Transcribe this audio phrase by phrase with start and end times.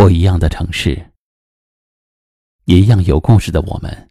[0.00, 1.10] 不一样的城市，
[2.64, 4.08] 一样有故事的我们。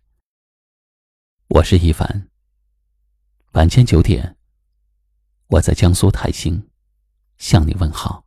[1.48, 2.28] 我是一凡。
[3.54, 4.38] 晚间九点，
[5.48, 6.70] 我在江苏泰兴
[7.40, 8.24] 向你问好。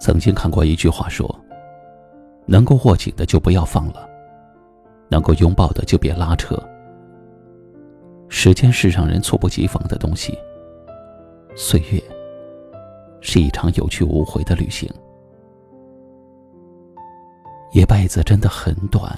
[0.00, 1.43] 曾经看过一句话说。
[2.46, 4.08] 能够握紧的就不要放了，
[5.08, 6.56] 能够拥抱的就别拉扯。
[8.28, 10.36] 时间是让人猝不及防的东西，
[11.54, 12.02] 岁月
[13.20, 14.90] 是一场有去无回的旅行。
[17.72, 19.12] 一辈子真的很短，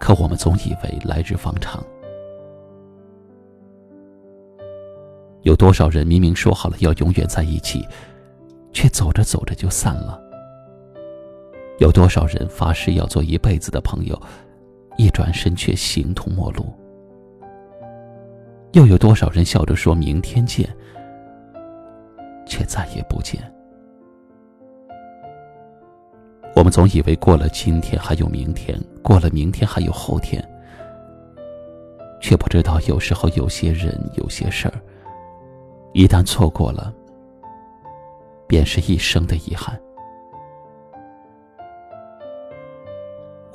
[0.00, 1.82] 可我们总以为来日方长。
[5.42, 7.86] 有多少人明明说好了要永远在一起，
[8.72, 10.20] 却走着走着就散了？
[11.78, 14.20] 有多少人发誓要做一辈子的朋友，
[14.96, 16.72] 一转身却形同陌路？
[18.72, 20.68] 又有多少人笑着说明天见，
[22.46, 23.40] 却再也不见？
[26.54, 30.42] 我们总以为过了今天还有明天，过了明天还有后天，
[32.20, 34.74] 却不知道有时候有些人、有些事儿，
[35.92, 36.92] 一旦错过了，
[38.46, 39.78] 便是一生的遗憾。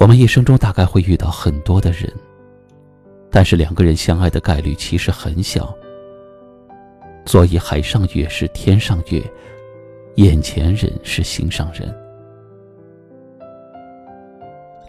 [0.02, 2.12] 我们一生中大概会遇到很多的人，
[3.30, 5.72] 但是两个人相爱的概率其实很小。
[7.24, 9.22] 所以海上月是天上月，
[10.16, 11.96] 眼前人是心上人。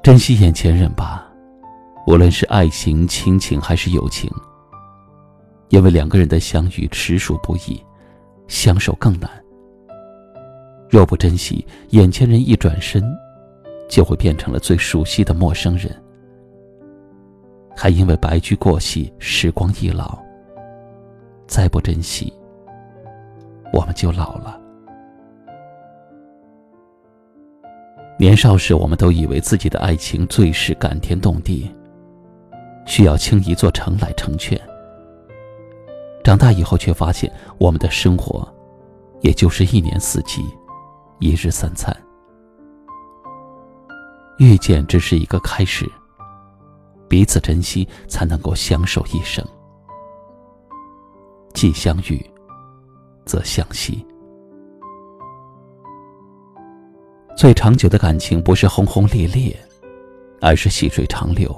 [0.02, 1.30] 珍惜眼前人吧，
[2.06, 4.30] 无论是爱情、亲情还是友情，
[5.68, 7.78] 因为两个人的相遇实属不易，
[8.48, 9.30] 相守更难。
[10.88, 13.04] 若不珍惜眼前人，一转身。
[13.92, 15.94] 就会变成了最熟悉的陌生人，
[17.76, 20.18] 还因为白驹过隙，时光易老。
[21.46, 22.32] 再不珍惜，
[23.70, 24.58] 我们就老了。
[28.18, 31.70] 年少时，我们都以为自己的爱情最是感天动地，
[32.86, 34.58] 需要倾一座城来成全。
[36.24, 38.48] 长大以后，却发现我们的生活，
[39.20, 40.42] 也就是一年四季，
[41.18, 41.94] 一日三餐。
[44.42, 45.88] 遇见只是一个开始，
[47.08, 49.46] 彼此珍惜才能够相守一生。
[51.54, 52.20] 既相遇，
[53.24, 54.04] 则相惜。
[57.36, 59.56] 最长久的感情不是轰轰烈烈，
[60.40, 61.48] 而是细水长流。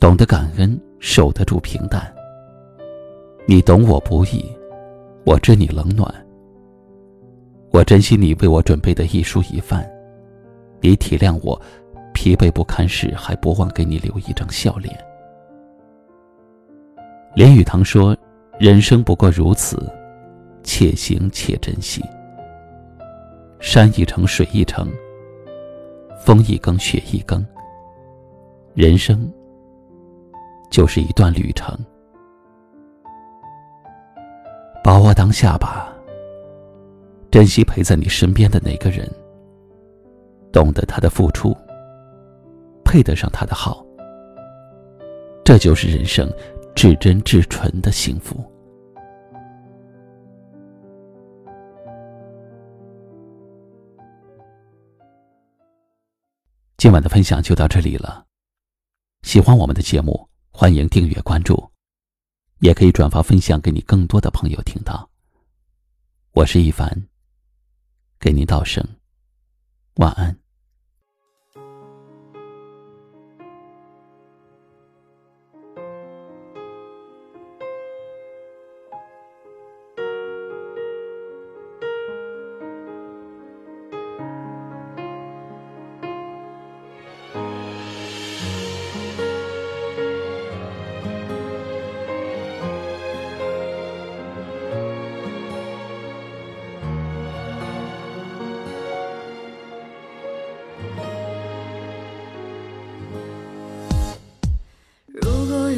[0.00, 2.10] 懂得感恩，守得住平淡。
[3.46, 4.42] 你懂我不易，
[5.26, 6.10] 我知你冷暖。
[7.70, 9.86] 我珍惜你为我准备的一蔬一饭。
[10.84, 11.58] 你体谅我，
[12.12, 14.94] 疲惫不堪时还不忘给你留一张笑脸。
[17.34, 18.14] 林语堂说
[18.60, 19.90] ：“人生不过如此，
[20.62, 22.04] 且行且珍惜。
[23.60, 24.86] 山一程，水一程，
[26.20, 27.42] 风一更，雪一更。
[28.74, 29.32] 人生
[30.70, 31.74] 就是一段旅程，
[34.82, 35.90] 把握当下吧，
[37.30, 39.10] 珍惜陪在你身边的那个人。”
[40.54, 41.52] 懂得他的付出，
[42.84, 43.84] 配得上他的好，
[45.44, 46.32] 这就是人生
[46.76, 48.36] 至真至纯的幸福。
[56.76, 58.24] 今晚的分享就到这里了，
[59.22, 61.68] 喜欢我们的节目，欢迎订阅关注，
[62.60, 65.10] 也可以转发分享给你更多的朋友听到。
[66.30, 67.08] 我是一凡，
[68.20, 68.86] 给您道声
[69.96, 70.43] 晚安。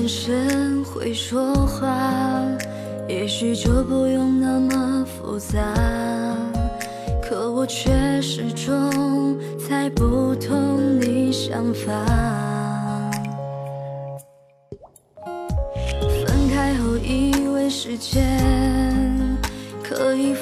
[0.06, 1.92] 眼神会说话，
[3.08, 5.58] 也许就不用那么复杂。
[7.20, 7.90] 可我却
[8.22, 10.54] 始终猜不透
[11.00, 11.90] 你想法。
[16.24, 19.36] 分开后以为时间
[19.82, 20.32] 可以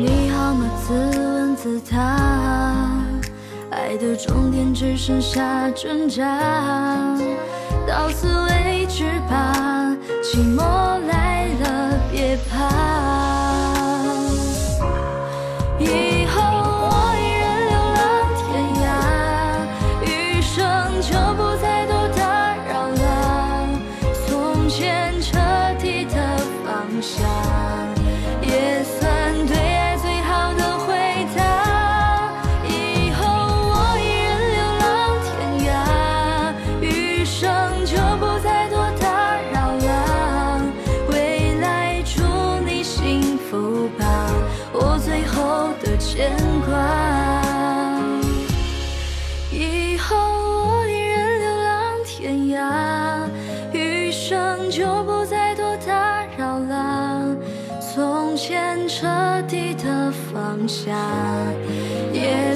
[0.00, 0.70] 你好吗？
[0.86, 1.98] 自问自答，
[3.68, 6.24] 爱的终点只剩下挣扎，
[7.84, 10.62] 到此为止吧，寂寞
[11.08, 12.68] 来了别怕。
[15.80, 17.98] 以后我一人流浪
[18.38, 18.46] 天
[18.84, 18.86] 涯，
[20.06, 20.54] 余生
[21.02, 23.02] 就不再多打扰了。
[24.28, 25.36] 从前彻
[25.80, 26.14] 底的
[26.64, 27.16] 放下，
[54.70, 57.36] 就不再多打扰了。
[57.80, 59.06] 从前彻
[59.48, 60.92] 底的放下，
[62.12, 62.54] 也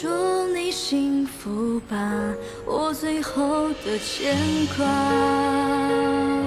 [0.00, 0.06] 祝
[0.54, 1.96] 你幸福吧，
[2.64, 4.36] 我最后的牵
[4.76, 6.37] 挂。